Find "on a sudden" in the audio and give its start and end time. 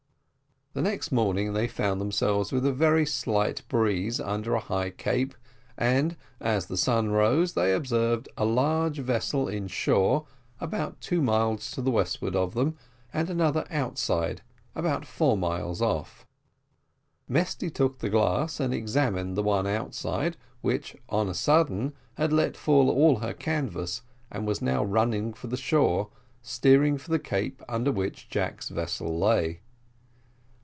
21.09-21.91